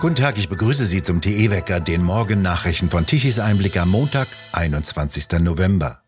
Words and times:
Guten 0.00 0.14
Tag, 0.14 0.38
ich 0.38 0.48
begrüße 0.48 0.86
Sie 0.86 1.02
zum 1.02 1.20
TE-Wecker, 1.20 1.78
den 1.78 2.02
Morgennachrichten 2.02 2.88
von 2.88 3.04
Tichys 3.04 3.38
Einblick 3.38 3.76
am 3.76 3.90
Montag, 3.90 4.28
21. 4.52 5.28
November. 5.40 6.00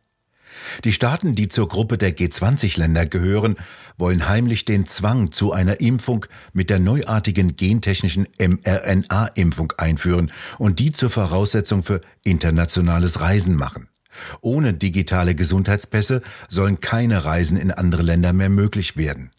Die 0.84 0.92
Staaten, 0.92 1.34
die 1.34 1.48
zur 1.48 1.68
Gruppe 1.68 1.98
der 1.98 2.16
G20-Länder 2.16 3.04
gehören, 3.04 3.56
wollen 3.98 4.30
heimlich 4.30 4.64
den 4.64 4.86
Zwang 4.86 5.30
zu 5.30 5.52
einer 5.52 5.80
Impfung 5.80 6.24
mit 6.54 6.70
der 6.70 6.78
neuartigen 6.78 7.56
gentechnischen 7.56 8.26
mRNA-Impfung 8.40 9.74
einführen 9.76 10.32
und 10.58 10.78
die 10.78 10.92
zur 10.92 11.10
Voraussetzung 11.10 11.82
für 11.82 12.00
internationales 12.24 13.20
Reisen 13.20 13.56
machen. 13.56 13.88
Ohne 14.40 14.72
digitale 14.72 15.34
Gesundheitspässe 15.34 16.22
sollen 16.48 16.80
keine 16.80 17.26
Reisen 17.26 17.58
in 17.58 17.70
andere 17.70 18.02
Länder 18.02 18.32
mehr 18.32 18.50
möglich 18.50 18.96
werden. 18.96 19.32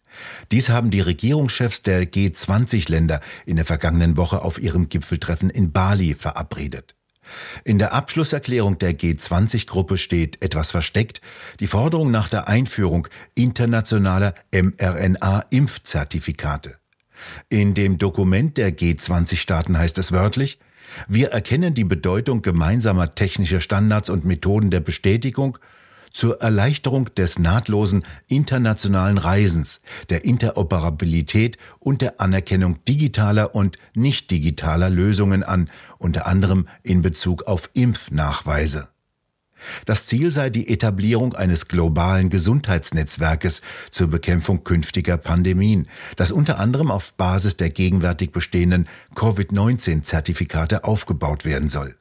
Dies 0.52 0.70
haben 0.70 0.92
die 0.92 1.02
Regierungschefs 1.02 1.82
der 1.82 2.06
G20-Länder 2.06 3.20
in 3.46 3.58
der 3.58 3.66
vergangenen 3.66 4.16
Woche 4.18 4.42
auf 4.42 4.62
ihrem 4.62 4.90
Gipfeltreffen 4.90 5.50
in 5.50 5.72
Bali 5.72 6.14
verabredet. 6.14 6.96
In 7.64 7.80
der 7.80 7.94
Abschlusserklärung 7.94 8.78
der 8.78 8.98
G20-Gruppe 8.98 9.98
steht 9.98 10.44
etwas 10.44 10.72
versteckt 10.72 11.22
die 11.60 11.68
Forderung 11.68 12.12
nach 12.12 12.28
der 12.30 12.50
Einführung 12.50 13.08
internationaler 13.34 14.36
mRNA-Impfzertifikate. 14.52 16.78
In 17.50 17.74
dem 17.74 17.98
Dokument 17.98 18.58
der 18.58 18.76
G20-Staaten 18.76 19.78
heißt 19.78 19.98
es 19.98 20.12
wörtlich, 20.12 20.60
wir 21.08 21.30
erkennen 21.30 21.74
die 21.74 21.86
Bedeutung 21.86 22.42
gemeinsamer 22.42 23.16
technischer 23.16 23.62
Standards 23.62 24.10
und 24.10 24.26
Methoden 24.26 24.70
der 24.70 24.82
Bestätigung 24.82 25.58
zur 26.14 26.42
Erleichterung 26.42 27.14
des 27.16 27.40
nahtlosen 27.40 28.06
internationalen 28.28 29.18
Reisens, 29.18 29.82
der 30.10 30.24
Interoperabilität 30.24 31.58
und 31.80 32.02
der 32.02 32.22
Anerkennung 32.22 32.84
digitaler 32.86 33.56
und 33.56 33.78
nicht 33.94 34.32
digitaler 34.32 34.90
Lösungen 34.90 35.44
an, 35.44 35.70
unter 35.98 36.28
anderem 36.28 36.68
in 36.84 37.02
Bezug 37.02 37.44
auf 37.44 37.70
Impfnachweise. 37.74 38.88
Das 39.86 40.08
Ziel 40.08 40.32
sei 40.32 40.50
die 40.50 40.70
Etablierung 40.70 41.36
eines 41.36 41.68
globalen 41.68 42.30
Gesundheitsnetzwerkes 42.30 43.62
zur 43.92 44.08
Bekämpfung 44.08 44.64
künftiger 44.64 45.18
Pandemien, 45.18 45.88
das 46.16 46.32
unter 46.32 46.60
anderem 46.60 46.92
auf 46.92 47.14
Basis 47.16 47.58
der 47.58 47.70
gegenwärtig 47.70 48.32
bestehenden 48.32 48.88
Covid-19-Zertifikate 49.16 50.84
aufgebaut 50.84 51.46
werden 51.46 51.70
soll. 51.70 51.96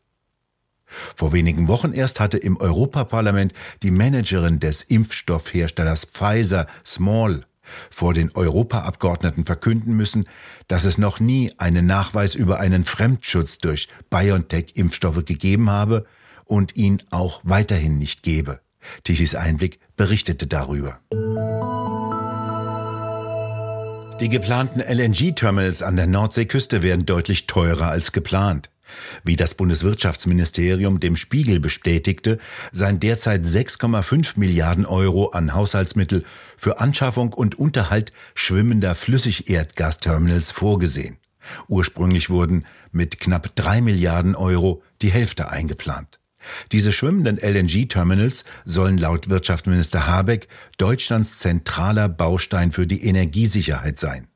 Vor 1.17 1.33
wenigen 1.33 1.69
Wochen 1.69 1.93
erst 1.93 2.21
hatte 2.21 2.39
im 2.39 2.57
Europaparlament 2.57 3.53
die 3.83 3.91
Managerin 3.91 4.61
des 4.61 4.83
Impfstoffherstellers 4.83 6.05
Pfizer 6.05 6.67
Small 6.85 7.45
vor 7.91 8.15
den 8.15 8.35
Europaabgeordneten 8.35 9.45
verkünden 9.45 9.95
müssen, 9.95 10.25
dass 10.69 10.85
es 10.85 10.99
noch 10.99 11.21
nie 11.21 11.53
einen 11.59 11.87
Nachweis 11.87 12.35
über 12.35 12.59
einen 12.59 12.85
Fremdschutz 12.85 13.59
durch 13.59 13.89
BioNTech-Impfstoffe 14.11 15.25
gegeben 15.25 15.71
habe 15.71 16.05
und 16.45 16.77
ihn 16.77 17.03
auch 17.11 17.41
weiterhin 17.45 17.99
nicht 17.99 18.23
gebe. 18.23 18.61
Tichys 19.05 19.35
Einblick 19.35 19.79
berichtete 19.97 20.47
darüber. 20.47 20.99
Die 24.21 24.29
geplanten 24.29 24.81
LNG-Terminals 24.81 25.83
an 25.83 25.97
der 25.97 26.07
Nordseeküste 26.07 26.83
werden 26.83 27.07
deutlich 27.07 27.47
teurer 27.47 27.89
als 27.89 28.13
geplant. 28.13 28.72
Wie 29.25 29.37
das 29.37 29.55
Bundeswirtschaftsministerium 29.55 31.01
dem 31.01 31.17
Spiegel 31.17 31.61
bestätigte, 31.61 32.39
seien 32.73 33.01
derzeit 33.01 33.45
6,5 33.45 34.33
Milliarden 34.37 34.87
Euro 34.87 35.31
an 35.31 35.55
Haushaltsmittel 35.55 36.25
für 36.57 36.81
Anschaffung 36.81 37.33
und 37.33 37.59
Unterhalt 37.59 38.13
schwimmender 38.35 38.95
Flüssigerdgasterminals 38.95 40.53
vorgesehen. 40.53 41.19
Ursprünglich 41.69 42.31
wurden 42.31 42.67
mit 42.91 43.21
knapp 43.21 43.55
drei 43.57 43.81
Milliarden 43.81 44.35
Euro 44.35 44.83
die 45.03 45.11
Hälfte 45.11 45.51
eingeplant. 45.51 46.21
Diese 46.73 46.93
schwimmenden 46.93 47.39
LNG-Terminals 47.39 48.45
sollen 48.65 48.99
laut 48.99 49.29
Wirtschaftsminister 49.29 50.07
Habeck 50.07 50.49
Deutschlands 50.77 51.39
zentraler 51.39 52.09
Baustein 52.09 52.73
für 52.73 52.87
die 52.87 53.05
Energiesicherheit 53.05 53.99
sein. 53.99 54.27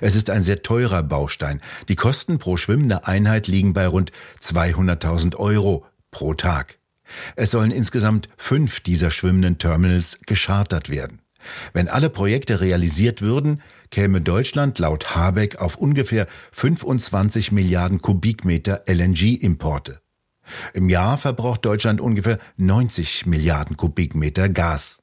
Es 0.00 0.14
ist 0.14 0.30
ein 0.30 0.42
sehr 0.42 0.62
teurer 0.62 1.02
Baustein. 1.02 1.60
Die 1.88 1.96
Kosten 1.96 2.38
pro 2.38 2.56
schwimmende 2.56 3.06
Einheit 3.06 3.46
liegen 3.46 3.72
bei 3.72 3.86
rund 3.86 4.12
200.000 4.40 5.36
Euro 5.36 5.86
pro 6.10 6.34
Tag. 6.34 6.78
Es 7.36 7.50
sollen 7.50 7.70
insgesamt 7.70 8.28
fünf 8.36 8.80
dieser 8.80 9.10
schwimmenden 9.10 9.58
Terminals 9.58 10.20
geschartert 10.26 10.90
werden. 10.90 11.20
Wenn 11.72 11.88
alle 11.88 12.10
Projekte 12.10 12.60
realisiert 12.60 13.22
würden, 13.22 13.62
käme 13.90 14.20
Deutschland 14.20 14.78
laut 14.78 15.16
Habeck 15.16 15.56
auf 15.56 15.76
ungefähr 15.76 16.26
25 16.52 17.52
Milliarden 17.52 18.02
Kubikmeter 18.02 18.82
LNG-Importe. 18.86 20.00
Im 20.74 20.88
Jahr 20.88 21.16
verbraucht 21.16 21.64
Deutschland 21.64 22.00
ungefähr 22.00 22.38
90 22.56 23.26
Milliarden 23.26 23.76
Kubikmeter 23.76 24.48
Gas. 24.48 25.02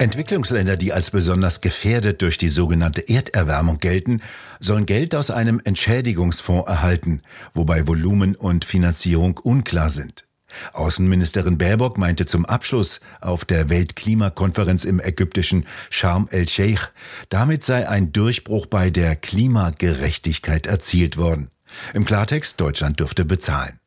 Entwicklungsländer, 0.00 0.76
die 0.76 0.92
als 0.92 1.10
besonders 1.10 1.60
gefährdet 1.60 2.22
durch 2.22 2.38
die 2.38 2.48
sogenannte 2.48 3.08
Erderwärmung 3.08 3.78
gelten, 3.78 4.22
sollen 4.60 4.86
Geld 4.86 5.14
aus 5.14 5.30
einem 5.30 5.60
Entschädigungsfonds 5.64 6.68
erhalten, 6.68 7.22
wobei 7.54 7.86
Volumen 7.86 8.36
und 8.36 8.64
Finanzierung 8.64 9.38
unklar 9.38 9.90
sind. 9.90 10.24
Außenministerin 10.72 11.58
Baerbock 11.58 11.98
meinte 11.98 12.24
zum 12.26 12.46
Abschluss 12.46 13.00
auf 13.20 13.44
der 13.44 13.68
Weltklimakonferenz 13.68 14.84
im 14.84 15.00
ägyptischen 15.00 15.66
Sharm 15.90 16.28
el-Sheikh, 16.30 16.88
damit 17.28 17.62
sei 17.62 17.88
ein 17.88 18.12
Durchbruch 18.12 18.66
bei 18.66 18.90
der 18.90 19.14
Klimagerechtigkeit 19.14 20.66
erzielt 20.66 21.16
worden. 21.16 21.50
Im 21.92 22.06
Klartext, 22.06 22.60
Deutschland 22.60 22.98
dürfte 23.00 23.26
bezahlen. 23.26 23.78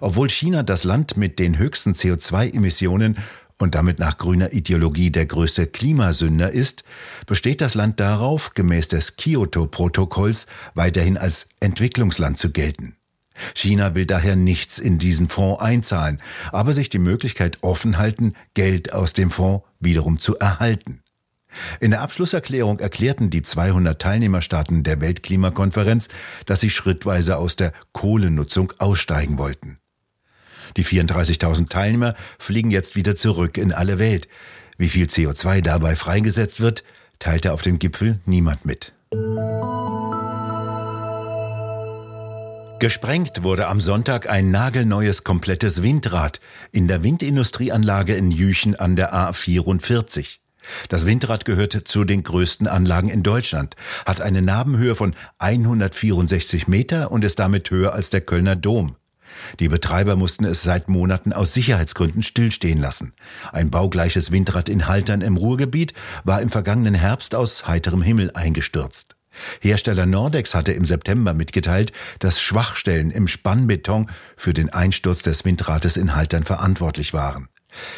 Obwohl 0.00 0.28
China 0.28 0.64
das 0.64 0.82
Land 0.82 1.16
mit 1.16 1.38
den 1.38 1.58
höchsten 1.58 1.92
CO2-Emissionen 1.92 3.16
und 3.60 3.74
damit 3.74 3.98
nach 3.98 4.16
grüner 4.16 4.52
Ideologie 4.52 5.10
der 5.10 5.26
größte 5.26 5.66
Klimasünder 5.66 6.50
ist, 6.50 6.82
besteht 7.26 7.60
das 7.60 7.74
Land 7.74 8.00
darauf, 8.00 8.54
gemäß 8.54 8.88
des 8.88 9.16
Kyoto-Protokolls 9.16 10.46
weiterhin 10.74 11.18
als 11.18 11.48
Entwicklungsland 11.60 12.38
zu 12.38 12.50
gelten. 12.50 12.96
China 13.54 13.94
will 13.94 14.06
daher 14.06 14.36
nichts 14.36 14.78
in 14.78 14.98
diesen 14.98 15.28
Fonds 15.28 15.60
einzahlen, 15.60 16.20
aber 16.52 16.72
sich 16.72 16.88
die 16.88 16.98
Möglichkeit 16.98 17.58
offen 17.62 17.98
halten, 17.98 18.34
Geld 18.54 18.92
aus 18.92 19.12
dem 19.12 19.30
Fonds 19.30 19.64
wiederum 19.78 20.18
zu 20.18 20.38
erhalten. 20.38 21.02
In 21.80 21.90
der 21.90 22.00
Abschlusserklärung 22.00 22.78
erklärten 22.78 23.28
die 23.28 23.42
200 23.42 24.00
Teilnehmerstaaten 24.00 24.82
der 24.82 25.00
Weltklimakonferenz, 25.00 26.08
dass 26.46 26.60
sie 26.60 26.70
schrittweise 26.70 27.36
aus 27.38 27.56
der 27.56 27.72
Kohlenutzung 27.92 28.72
aussteigen 28.78 29.36
wollten. 29.38 29.78
Die 30.76 30.84
34.000 30.84 31.68
Teilnehmer 31.68 32.14
fliegen 32.38 32.70
jetzt 32.70 32.96
wieder 32.96 33.16
zurück 33.16 33.58
in 33.58 33.72
alle 33.72 33.98
Welt. 33.98 34.28
Wie 34.76 34.88
viel 34.88 35.06
CO2 35.06 35.60
dabei 35.60 35.96
freigesetzt 35.96 36.60
wird, 36.60 36.84
teilte 37.18 37.52
auf 37.52 37.62
dem 37.62 37.78
Gipfel 37.78 38.18
niemand 38.24 38.64
mit. 38.64 38.92
Gesprengt 42.80 43.42
wurde 43.42 43.66
am 43.66 43.78
Sonntag 43.78 44.30
ein 44.30 44.50
nagelneues 44.50 45.22
komplettes 45.22 45.82
Windrad 45.82 46.40
in 46.72 46.88
der 46.88 47.02
Windindustrieanlage 47.02 48.14
in 48.14 48.30
Jüchen 48.30 48.74
an 48.74 48.96
der 48.96 49.12
A44. 49.12 50.38
Das 50.88 51.04
Windrad 51.04 51.44
gehört 51.44 51.72
zu 51.72 52.04
den 52.04 52.22
größten 52.22 52.66
Anlagen 52.66 53.10
in 53.10 53.22
Deutschland, 53.22 53.76
hat 54.06 54.22
eine 54.22 54.40
Nabenhöhe 54.40 54.94
von 54.94 55.14
164 55.38 56.68
Meter 56.68 57.10
und 57.12 57.22
ist 57.22 57.38
damit 57.38 57.70
höher 57.70 57.92
als 57.92 58.08
der 58.08 58.22
Kölner 58.22 58.56
Dom. 58.56 58.96
Die 59.58 59.68
Betreiber 59.68 60.16
mussten 60.16 60.44
es 60.44 60.62
seit 60.62 60.88
Monaten 60.88 61.32
aus 61.32 61.54
Sicherheitsgründen 61.54 62.22
stillstehen 62.22 62.78
lassen. 62.78 63.12
Ein 63.52 63.70
baugleiches 63.70 64.30
Windrad 64.30 64.68
in 64.68 64.86
Haltern 64.86 65.20
im 65.20 65.36
Ruhrgebiet 65.36 65.94
war 66.24 66.40
im 66.42 66.50
vergangenen 66.50 66.94
Herbst 66.94 67.34
aus 67.34 67.66
heiterem 67.66 68.02
Himmel 68.02 68.30
eingestürzt. 68.34 69.16
Hersteller 69.60 70.06
Nordex 70.06 70.54
hatte 70.54 70.72
im 70.72 70.84
September 70.84 71.34
mitgeteilt, 71.34 71.92
dass 72.18 72.40
Schwachstellen 72.40 73.10
im 73.10 73.28
Spannbeton 73.28 74.10
für 74.36 74.52
den 74.52 74.70
Einsturz 74.70 75.22
des 75.22 75.44
Windrades 75.44 75.96
in 75.96 76.14
Haltern 76.14 76.44
verantwortlich 76.44 77.12
waren. 77.12 77.48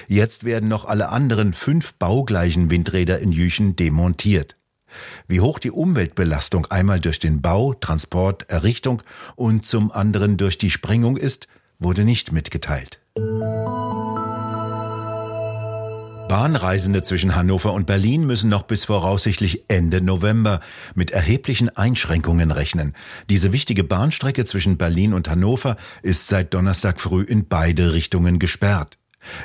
Jetzt 0.06 0.44
werden 0.44 0.68
noch 0.68 0.84
alle 0.84 1.08
anderen 1.08 1.54
fünf 1.54 1.94
baugleichen 1.94 2.70
Windräder 2.70 3.18
in 3.20 3.32
Jüchen 3.32 3.76
demontiert. 3.76 4.56
Wie 5.26 5.40
hoch 5.40 5.58
die 5.58 5.70
Umweltbelastung 5.70 6.66
einmal 6.66 7.00
durch 7.00 7.18
den 7.18 7.42
Bau, 7.42 7.74
Transport, 7.74 8.50
Errichtung 8.50 9.02
und 9.36 9.66
zum 9.66 9.92
anderen 9.92 10.36
durch 10.36 10.58
die 10.58 10.70
Sprengung 10.70 11.16
ist, 11.16 11.48
wurde 11.78 12.04
nicht 12.04 12.32
mitgeteilt. 12.32 13.00
Bahnreisende 16.32 17.02
zwischen 17.02 17.36
Hannover 17.36 17.74
und 17.74 17.86
Berlin 17.86 18.26
müssen 18.26 18.48
noch 18.48 18.62
bis 18.62 18.86
voraussichtlich 18.86 19.64
Ende 19.68 20.00
November 20.00 20.60
mit 20.94 21.10
erheblichen 21.10 21.68
Einschränkungen 21.68 22.50
rechnen. 22.50 22.94
Diese 23.28 23.52
wichtige 23.52 23.84
Bahnstrecke 23.84 24.46
zwischen 24.46 24.78
Berlin 24.78 25.12
und 25.12 25.28
Hannover 25.28 25.76
ist 26.00 26.28
seit 26.28 26.54
Donnerstag 26.54 27.02
früh 27.02 27.22
in 27.22 27.48
beide 27.48 27.92
Richtungen 27.92 28.38
gesperrt. 28.38 28.96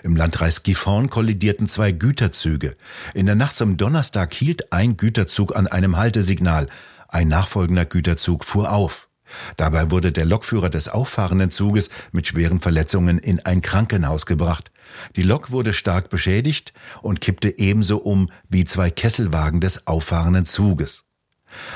Im 0.03 0.15
Landkreis 0.15 0.63
Gifhorn 0.63 1.09
kollidierten 1.09 1.67
zwei 1.67 1.91
Güterzüge. 1.91 2.75
In 3.13 3.25
der 3.25 3.35
Nacht 3.35 3.55
zum 3.55 3.77
Donnerstag 3.77 4.33
hielt 4.33 4.71
ein 4.71 4.97
Güterzug 4.97 5.55
an 5.55 5.67
einem 5.67 5.97
Haltesignal. 5.97 6.67
Ein 7.07 7.27
nachfolgender 7.27 7.85
Güterzug 7.85 8.43
fuhr 8.43 8.71
auf. 8.71 9.09
Dabei 9.57 9.91
wurde 9.91 10.11
der 10.11 10.25
Lokführer 10.25 10.69
des 10.69 10.87
auffahrenden 10.89 11.51
Zuges 11.51 11.89
mit 12.11 12.27
schweren 12.27 12.59
Verletzungen 12.59 13.19
in 13.19 13.39
ein 13.45 13.61
Krankenhaus 13.61 14.25
gebracht. 14.25 14.71
Die 15.15 15.23
Lok 15.23 15.51
wurde 15.51 15.73
stark 15.73 16.09
beschädigt 16.09 16.73
und 17.01 17.21
kippte 17.21 17.57
ebenso 17.57 17.97
um 17.97 18.29
wie 18.47 18.63
zwei 18.63 18.89
Kesselwagen 18.89 19.59
des 19.59 19.87
auffahrenden 19.87 20.45
Zuges. 20.45 21.06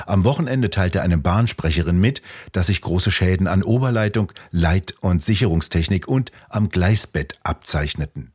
Am 0.06 0.24
Wochenende 0.24 0.70
teilte 0.70 1.02
eine 1.02 1.18
Bahnsprecherin 1.18 2.00
mit, 2.00 2.22
dass 2.52 2.66
sich 2.66 2.80
große 2.80 3.10
Schäden 3.10 3.46
an 3.46 3.62
Oberleitung, 3.62 4.32
Leit- 4.50 4.94
und 5.00 5.22
Sicherungstechnik 5.22 6.08
und 6.08 6.30
am 6.48 6.68
Gleisbett 6.68 7.38
abzeichneten. 7.42 8.32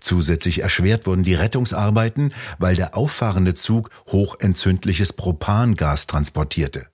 Zusätzlich 0.00 0.60
erschwert 0.60 1.06
wurden 1.06 1.24
die 1.24 1.34
Rettungsarbeiten, 1.34 2.34
weil 2.58 2.76
der 2.76 2.96
auffahrende 2.96 3.54
Zug 3.54 3.90
hochentzündliches 4.08 5.12
Propangas 5.14 6.06
transportierte. 6.06 6.88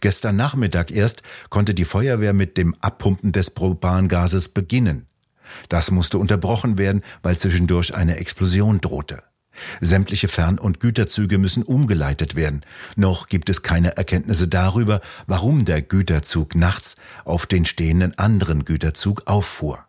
Gestern 0.00 0.36
Nachmittag 0.36 0.90
erst 0.90 1.22
konnte 1.48 1.74
die 1.74 1.84
Feuerwehr 1.84 2.32
mit 2.32 2.56
dem 2.56 2.74
Abpumpen 2.80 3.32
des 3.32 3.50
Propangases 3.50 4.48
beginnen. 4.48 5.06
Das 5.68 5.90
musste 5.90 6.18
unterbrochen 6.18 6.78
werden, 6.78 7.02
weil 7.22 7.38
zwischendurch 7.38 7.94
eine 7.94 8.16
Explosion 8.16 8.80
drohte. 8.80 9.22
Sämtliche 9.80 10.28
Fern- 10.28 10.58
und 10.58 10.80
Güterzüge 10.80 11.38
müssen 11.38 11.62
umgeleitet 11.62 12.36
werden. 12.36 12.62
Noch 12.96 13.26
gibt 13.28 13.48
es 13.48 13.62
keine 13.62 13.96
Erkenntnisse 13.96 14.48
darüber, 14.48 15.00
warum 15.26 15.64
der 15.64 15.82
Güterzug 15.82 16.54
nachts 16.54 16.96
auf 17.24 17.46
den 17.46 17.64
stehenden 17.64 18.16
anderen 18.18 18.64
Güterzug 18.64 19.22
auffuhr. 19.26 19.86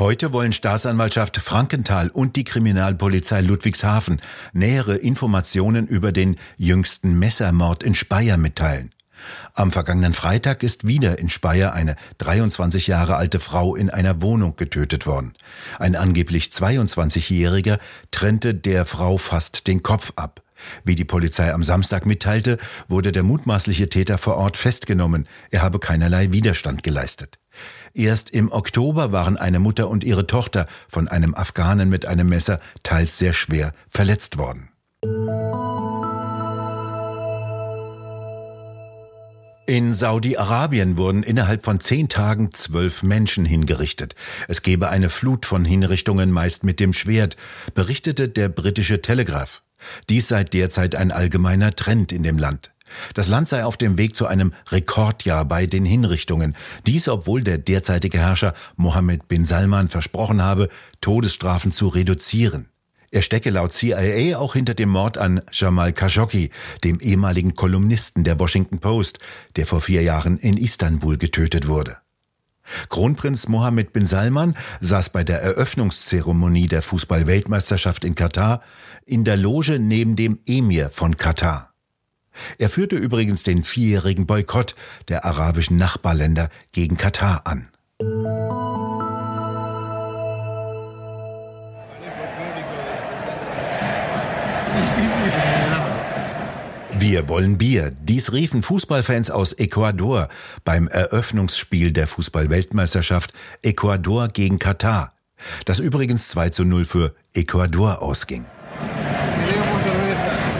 Heute 0.00 0.32
wollen 0.32 0.54
Staatsanwaltschaft 0.54 1.36
Frankenthal 1.36 2.08
und 2.08 2.34
die 2.36 2.44
Kriminalpolizei 2.44 3.42
Ludwigshafen 3.42 4.22
nähere 4.54 4.96
Informationen 4.96 5.86
über 5.86 6.10
den 6.10 6.36
jüngsten 6.56 7.18
Messermord 7.18 7.82
in 7.82 7.94
Speyer 7.94 8.38
mitteilen. 8.38 8.92
Am 9.54 9.70
vergangenen 9.70 10.12
Freitag 10.12 10.62
ist 10.62 10.86
wieder 10.86 11.18
in 11.18 11.28
Speyer 11.28 11.74
eine 11.74 11.96
23 12.18 12.86
Jahre 12.86 13.16
alte 13.16 13.40
Frau 13.40 13.74
in 13.74 13.90
einer 13.90 14.22
Wohnung 14.22 14.56
getötet 14.56 15.06
worden. 15.06 15.34
Ein 15.78 15.96
angeblich 15.96 16.46
22-Jähriger 16.46 17.78
trennte 18.10 18.54
der 18.54 18.84
Frau 18.84 19.18
fast 19.18 19.66
den 19.66 19.82
Kopf 19.82 20.12
ab. 20.16 20.42
Wie 20.84 20.94
die 20.94 21.04
Polizei 21.04 21.52
am 21.52 21.62
Samstag 21.62 22.06
mitteilte, 22.06 22.58
wurde 22.88 23.12
der 23.12 23.22
mutmaßliche 23.22 23.88
Täter 23.88 24.18
vor 24.18 24.36
Ort 24.36 24.56
festgenommen. 24.56 25.26
Er 25.50 25.62
habe 25.62 25.78
keinerlei 25.78 26.32
Widerstand 26.32 26.82
geleistet. 26.82 27.38
Erst 27.92 28.30
im 28.30 28.52
Oktober 28.52 29.12
waren 29.12 29.36
eine 29.36 29.58
Mutter 29.58 29.88
und 29.88 30.04
ihre 30.04 30.26
Tochter 30.26 30.66
von 30.88 31.08
einem 31.08 31.34
Afghanen 31.34 31.88
mit 31.88 32.06
einem 32.06 32.28
Messer 32.28 32.60
teils 32.82 33.18
sehr 33.18 33.32
schwer 33.32 33.72
verletzt 33.88 34.38
worden. 34.38 34.69
In 39.70 39.94
Saudi-Arabien 39.94 40.96
wurden 40.96 41.22
innerhalb 41.22 41.62
von 41.62 41.78
zehn 41.78 42.08
Tagen 42.08 42.50
zwölf 42.50 43.04
Menschen 43.04 43.44
hingerichtet. 43.44 44.16
Es 44.48 44.62
gebe 44.62 44.88
eine 44.88 45.10
Flut 45.10 45.46
von 45.46 45.64
Hinrichtungen 45.64 46.32
meist 46.32 46.64
mit 46.64 46.80
dem 46.80 46.92
Schwert, 46.92 47.36
berichtete 47.72 48.28
der 48.28 48.48
britische 48.48 49.00
Telegraph. 49.00 49.62
Dies 50.08 50.26
sei 50.26 50.42
derzeit 50.42 50.96
ein 50.96 51.12
allgemeiner 51.12 51.70
Trend 51.70 52.10
in 52.10 52.24
dem 52.24 52.36
Land. 52.36 52.72
Das 53.14 53.28
Land 53.28 53.46
sei 53.46 53.64
auf 53.64 53.76
dem 53.76 53.96
Weg 53.96 54.16
zu 54.16 54.26
einem 54.26 54.54
Rekordjahr 54.72 55.44
bei 55.44 55.66
den 55.66 55.84
Hinrichtungen. 55.84 56.56
Dies, 56.88 57.06
obwohl 57.06 57.44
der 57.44 57.58
derzeitige 57.58 58.18
Herrscher 58.18 58.54
Mohammed 58.74 59.28
bin 59.28 59.44
Salman 59.44 59.88
versprochen 59.88 60.42
habe, 60.42 60.68
Todesstrafen 61.00 61.70
zu 61.70 61.86
reduzieren. 61.86 62.69
Er 63.12 63.22
stecke 63.22 63.50
laut 63.50 63.72
CIA 63.72 64.38
auch 64.38 64.54
hinter 64.54 64.74
dem 64.74 64.88
Mord 64.88 65.18
an 65.18 65.40
Jamal 65.50 65.92
Khashoggi, 65.92 66.50
dem 66.84 67.00
ehemaligen 67.00 67.54
Kolumnisten 67.54 68.22
der 68.22 68.38
Washington 68.38 68.78
Post, 68.78 69.18
der 69.56 69.66
vor 69.66 69.80
vier 69.80 70.02
Jahren 70.02 70.38
in 70.38 70.56
Istanbul 70.56 71.18
getötet 71.18 71.66
wurde. 71.66 71.96
Kronprinz 72.88 73.48
Mohammed 73.48 73.92
bin 73.92 74.06
Salman 74.06 74.56
saß 74.80 75.10
bei 75.10 75.24
der 75.24 75.42
Eröffnungszeremonie 75.42 76.68
der 76.68 76.82
Fußball-Weltmeisterschaft 76.82 78.04
in 78.04 78.14
Katar 78.14 78.62
in 79.06 79.24
der 79.24 79.36
Loge 79.36 79.80
neben 79.80 80.14
dem 80.14 80.38
Emir 80.46 80.90
von 80.90 81.16
Katar. 81.16 81.72
Er 82.58 82.70
führte 82.70 82.94
übrigens 82.96 83.42
den 83.42 83.64
vierjährigen 83.64 84.26
Boykott 84.26 84.76
der 85.08 85.24
arabischen 85.24 85.78
Nachbarländer 85.78 86.48
gegen 86.70 86.96
Katar 86.96 87.42
an. 87.44 87.70
Wir 96.92 97.28
wollen 97.28 97.58
Bier. 97.58 97.92
Dies 98.02 98.32
riefen 98.32 98.62
Fußballfans 98.62 99.30
aus 99.30 99.52
Ecuador 99.52 100.28
beim 100.64 100.86
Eröffnungsspiel 100.86 101.92
der 101.92 102.06
Fußballweltmeisterschaft 102.06 103.32
Ecuador 103.62 104.28
gegen 104.28 104.58
Katar, 104.58 105.14
das 105.64 105.78
übrigens 105.78 106.28
2 106.28 106.50
zu 106.50 106.64
0 106.64 106.84
für 106.84 107.14
Ecuador 107.34 108.02
ausging. 108.02 108.44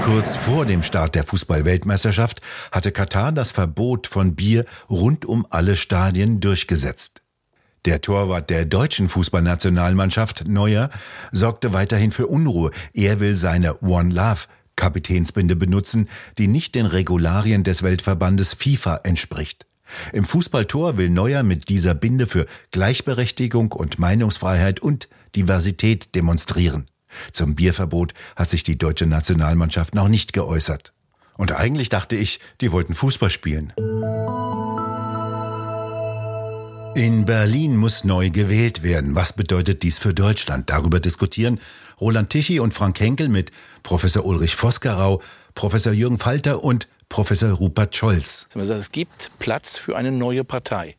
Kurz 0.03 0.35
vor 0.37 0.67
dem 0.67 0.83
Start 0.83 1.15
der 1.15 1.25
Fußballweltmeisterschaft 1.25 2.41
hatte 2.73 2.91
Katar 2.91 3.33
das 3.33 3.53
Verbot 3.53 4.07
von 4.07 4.35
Bier 4.35 4.65
rund 4.89 5.25
um 5.25 5.47
alle 5.51 5.77
Stadien 5.77 6.41
durchgesetzt. 6.41 7.23
Der 7.87 8.03
Torwart 8.03 8.51
der 8.51 8.67
deutschen 8.67 9.09
Fußballnationalmannschaft, 9.09 10.47
Neuer, 10.47 10.91
sorgte 11.33 11.73
weiterhin 11.73 12.11
für 12.11 12.27
Unruhe. 12.27 12.71
Er 12.93 13.21
will 13.21 13.35
seine 13.37 13.81
One 13.81 14.13
Love 14.13 14.41
Kapitänsbinde 14.77 15.57
benutzen, 15.57 16.09
die 16.39 16.47
nicht 16.47 16.75
den 16.75 16.87
Regularien 16.87 17.65
des 17.65 17.83
Weltverbandes 17.83 18.55
FIFA 18.55 19.01
entspricht. 19.05 19.67
Im 20.13 20.25
Fußballtor 20.25 20.99
will 20.99 21.11
Neuer 21.11 21.43
mit 21.43 21.69
dieser 21.69 21.95
Binde 21.95 22.27
für 22.27 22.47
Gleichberechtigung 22.71 23.73
und 23.73 23.99
Meinungsfreiheit 23.99 24.81
und 24.81 25.09
Diversität 25.35 26.15
demonstrieren. 26.15 26.87
Zum 27.33 27.55
Bierverbot 27.55 28.15
hat 28.37 28.49
sich 28.49 28.63
die 28.63 28.79
deutsche 28.79 29.07
Nationalmannschaft 29.07 29.95
noch 29.95 30.09
nicht 30.09 30.33
geäußert. 30.33 30.93
Und 31.37 31.53
eigentlich 31.53 31.89
dachte 31.89 32.17
ich, 32.17 32.41
die 32.61 32.71
wollten 32.71 32.95
Fußball 32.95 33.31
spielen. 33.31 33.73
In 36.97 37.25
Berlin 37.25 37.77
muss 37.77 38.03
neu 38.05 38.31
gewählt 38.31 38.83
werden. 38.83 39.15
Was 39.15 39.33
bedeutet 39.33 39.83
dies 39.85 39.99
für 39.99 40.13
Deutschland? 40.13 40.71
Darüber 40.71 40.99
diskutieren 40.99 41.61
Roland 42.01 42.31
Tichy 42.31 42.59
und 42.59 42.75
Frank 42.75 42.99
Henkel 42.99 43.29
mit 43.29 43.53
Professor 43.83 44.25
Ulrich 44.25 44.57
Vosgerau, 44.57 45.23
Professor 45.55 45.93
Jürgen 45.93 46.19
Falter 46.19 46.65
und 46.65 46.89
Professor 47.09 47.51
Rupert 47.51 47.95
Scholz. 47.95 48.49
Es 48.55 48.93
gibt 48.93 49.31
Platz 49.39 49.77
für 49.77 49.97
eine 49.97 50.11
neue 50.11 50.43
Partei. 50.43 50.97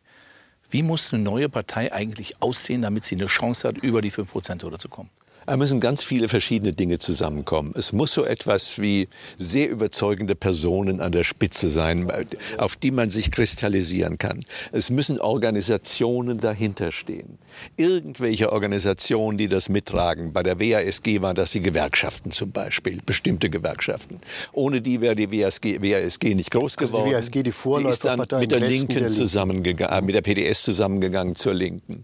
Wie 0.69 0.81
muss 0.81 1.13
eine 1.13 1.23
neue 1.23 1.49
Partei 1.49 1.91
eigentlich 1.91 2.41
aussehen, 2.41 2.81
damit 2.81 3.03
sie 3.03 3.15
eine 3.15 3.25
Chance 3.25 3.67
hat, 3.67 3.77
über 3.77 4.01
die 4.01 4.11
5%-Hürde 4.11 4.77
zu 4.77 4.87
kommen? 4.87 5.09
Da 5.47 5.57
müssen 5.57 5.79
ganz 5.79 6.03
viele 6.03 6.29
verschiedene 6.29 6.73
Dinge 6.73 6.99
zusammenkommen. 6.99 7.73
Es 7.75 7.93
muss 7.93 8.13
so 8.13 8.23
etwas 8.23 8.79
wie 8.79 9.07
sehr 9.37 9.69
überzeugende 9.69 10.35
Personen 10.35 11.01
an 11.01 11.11
der 11.11 11.23
Spitze 11.23 11.69
sein, 11.69 12.11
auf 12.57 12.75
die 12.75 12.91
man 12.91 13.09
sich 13.09 13.31
kristallisieren 13.31 14.17
kann. 14.17 14.45
Es 14.71 14.91
müssen 14.91 15.19
Organisationen 15.19 16.39
dahinter 16.39 16.91
stehen. 16.91 17.39
Irgendwelche 17.75 18.51
Organisationen, 18.51 19.37
die 19.37 19.47
das 19.47 19.67
mittragen. 19.67 20.31
Bei 20.31 20.43
der 20.43 20.59
WASG 20.59 21.21
waren 21.21 21.35
das 21.35 21.51
die 21.51 21.61
Gewerkschaften 21.61 22.31
zum 22.31 22.51
Beispiel, 22.51 22.99
bestimmte 23.03 23.49
Gewerkschaften. 23.49 24.21
Ohne 24.53 24.81
die 24.81 25.01
wäre 25.01 25.15
die 25.15 25.31
WASG, 25.31 25.81
WASG 25.81 26.35
nicht 26.35 26.51
groß 26.51 26.77
geworden. 26.77 27.03
Also 27.03 27.09
die 27.09 27.15
WASG, 27.15 27.43
die 27.43 27.51
Vorläuferpartei 27.51 28.15
die 28.15 28.21
ist 28.21 28.31
dann 28.31 28.39
mit 28.39 28.51
der 28.51 28.59
Linken 28.59 28.99
der 28.99 29.09
zusammengegangen, 29.09 30.05
mit 30.05 30.15
der 30.15 30.21
PDS 30.21 30.63
zusammengegangen 30.63 31.35
zur 31.35 31.55
Linken. 31.55 32.03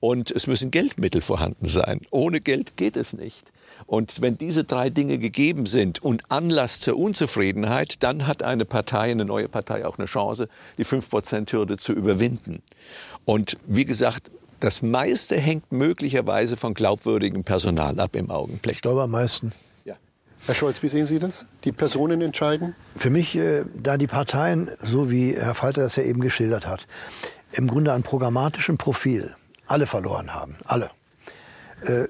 Und 0.00 0.30
es 0.30 0.46
müssen 0.46 0.70
Geldmittel 0.70 1.20
vorhanden 1.20 1.68
sein. 1.68 2.02
Ohne 2.10 2.40
Geld 2.40 2.76
geht 2.76 2.96
es 2.96 3.12
nicht. 3.12 3.50
Und 3.86 4.20
wenn 4.22 4.38
diese 4.38 4.64
drei 4.64 4.90
Dinge 4.90 5.18
gegeben 5.18 5.66
sind 5.66 6.02
und 6.02 6.30
Anlass 6.30 6.80
zur 6.80 6.96
Unzufriedenheit, 6.96 8.02
dann 8.02 8.26
hat 8.26 8.42
eine 8.42 8.64
Partei, 8.64 9.10
eine 9.10 9.24
neue 9.24 9.48
Partei 9.48 9.84
auch 9.86 9.98
eine 9.98 10.06
Chance, 10.06 10.48
die 10.78 10.84
5%-Hürde 10.84 11.76
zu 11.78 11.92
überwinden. 11.92 12.62
Und 13.24 13.56
wie 13.66 13.84
gesagt, 13.84 14.30
das 14.60 14.82
meiste 14.82 15.36
hängt 15.36 15.70
möglicherweise 15.72 16.56
von 16.56 16.74
glaubwürdigem 16.74 17.44
Personal 17.44 17.98
ab 18.00 18.14
im 18.14 18.30
Augenblick. 18.30 18.76
Ich 18.76 18.82
glaube 18.82 19.02
am 19.02 19.10
meisten. 19.10 19.52
Ja. 19.84 19.94
Herr 20.46 20.54
Scholz, 20.54 20.82
wie 20.82 20.88
sehen 20.88 21.06
Sie 21.06 21.18
das? 21.18 21.44
Die 21.64 21.72
Personen 21.72 22.20
entscheiden? 22.20 22.74
Für 22.96 23.10
mich, 23.10 23.36
äh, 23.36 23.64
da 23.80 23.96
die 23.96 24.06
Parteien, 24.06 24.70
so 24.80 25.10
wie 25.10 25.34
Herr 25.34 25.54
Falter 25.54 25.82
das 25.82 25.96
ja 25.96 26.04
eben 26.04 26.20
geschildert 26.20 26.66
hat, 26.66 26.86
im 27.52 27.68
Grunde 27.68 27.92
an 27.92 28.02
programmatischem 28.02 28.78
Profil 28.78 29.34
alle 29.68 29.86
verloren 29.86 30.34
haben, 30.34 30.56
alle, 30.64 30.90
äh, 31.82 32.04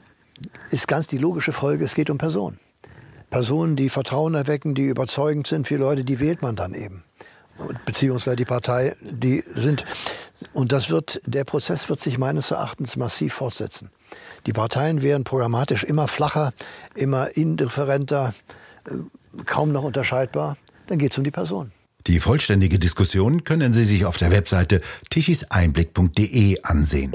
ist 0.70 0.88
ganz 0.88 1.06
die 1.06 1.18
logische 1.18 1.52
Folge, 1.52 1.84
es 1.84 1.94
geht 1.94 2.10
um 2.10 2.18
Personen. 2.18 2.58
Personen, 3.30 3.76
die 3.76 3.90
Vertrauen 3.90 4.34
erwecken, 4.34 4.74
die 4.74 4.86
überzeugend 4.86 5.46
sind 5.46 5.66
für 5.66 5.76
Leute, 5.76 6.04
die 6.04 6.20
wählt 6.20 6.40
man 6.40 6.56
dann 6.56 6.72
eben. 6.72 7.04
Beziehungsweise 7.84 8.36
die 8.36 8.44
Partei, 8.44 8.96
die 9.02 9.42
sind, 9.54 9.84
Und 10.52 10.72
das 10.72 10.90
wird, 10.90 11.20
der 11.26 11.44
Prozess 11.44 11.88
wird 11.88 12.00
sich 12.00 12.16
meines 12.16 12.52
Erachtens 12.52 12.96
massiv 12.96 13.34
fortsetzen. 13.34 13.90
Die 14.46 14.52
Parteien 14.52 15.02
werden 15.02 15.24
programmatisch 15.24 15.84
immer 15.84 16.08
flacher, 16.08 16.52
immer 16.94 17.36
indifferenter, 17.36 18.32
äh, 18.86 18.92
kaum 19.44 19.72
noch 19.72 19.82
unterscheidbar. 19.82 20.56
Dann 20.86 20.98
geht 20.98 21.12
es 21.12 21.18
um 21.18 21.24
die 21.24 21.30
Person. 21.30 21.72
Die 22.08 22.20
vollständige 22.20 22.78
Diskussion 22.78 23.44
können 23.44 23.74
Sie 23.74 23.84
sich 23.84 24.06
auf 24.06 24.16
der 24.16 24.32
Webseite 24.32 24.80
tichiseinblick.de 25.10 26.62
ansehen. 26.62 27.12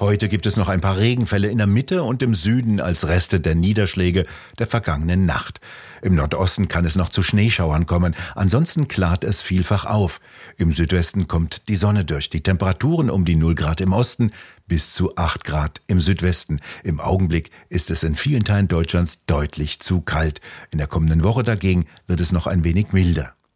Heute 0.00 0.28
gibt 0.28 0.46
es 0.46 0.56
noch 0.56 0.68
ein 0.68 0.80
paar 0.80 0.98
Regenfälle 0.98 1.48
in 1.48 1.58
der 1.58 1.66
Mitte 1.66 2.02
und 2.02 2.22
im 2.22 2.34
Süden 2.34 2.80
als 2.80 3.08
Reste 3.08 3.40
der 3.40 3.54
Niederschläge 3.54 4.26
der 4.58 4.66
vergangenen 4.66 5.26
Nacht. 5.26 5.60
Im 6.02 6.14
Nordosten 6.14 6.68
kann 6.68 6.84
es 6.84 6.96
noch 6.96 7.08
zu 7.08 7.22
Schneeschauern 7.22 7.86
kommen, 7.86 8.14
ansonsten 8.34 8.88
klart 8.88 9.24
es 9.24 9.42
vielfach 9.42 9.84
auf. 9.84 10.20
Im 10.56 10.72
Südwesten 10.72 11.28
kommt 11.28 11.68
die 11.68 11.76
Sonne 11.76 12.04
durch. 12.04 12.30
Die 12.30 12.42
Temperaturen 12.42 13.10
um 13.10 13.24
die 13.24 13.36
0 13.36 13.54
Grad 13.54 13.80
im 13.80 13.92
Osten 13.92 14.32
bis 14.66 14.94
zu 14.94 15.16
8 15.16 15.44
Grad 15.44 15.80
im 15.86 16.00
Südwesten. 16.00 16.60
Im 16.82 17.00
Augenblick 17.00 17.50
ist 17.68 17.90
es 17.90 18.02
in 18.02 18.14
vielen 18.14 18.44
Teilen 18.44 18.68
Deutschlands 18.68 19.26
deutlich 19.26 19.80
zu 19.80 20.00
kalt. 20.00 20.40
In 20.70 20.78
der 20.78 20.86
kommenden 20.86 21.22
Woche 21.22 21.42
dagegen 21.42 21.86
wird 22.06 22.20
es 22.20 22.32
noch 22.32 22.46
ein 22.46 22.64
wenig 22.64 22.92
milder. 22.92 23.34